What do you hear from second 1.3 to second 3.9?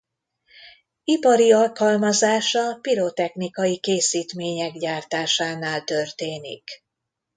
alkalmazása pirotechnikai